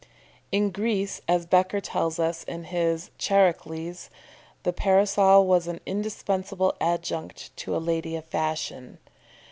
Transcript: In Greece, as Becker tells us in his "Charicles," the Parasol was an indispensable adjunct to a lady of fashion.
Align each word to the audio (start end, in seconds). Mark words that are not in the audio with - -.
In 0.51 0.71
Greece, 0.71 1.21
as 1.27 1.45
Becker 1.45 1.79
tells 1.79 2.17
us 2.17 2.43
in 2.45 2.63
his 2.63 3.11
"Charicles," 3.19 4.09
the 4.63 4.73
Parasol 4.73 5.45
was 5.45 5.67
an 5.67 5.79
indispensable 5.85 6.73
adjunct 6.81 7.55
to 7.57 7.75
a 7.75 7.77
lady 7.77 8.15
of 8.15 8.25
fashion. 8.25 8.97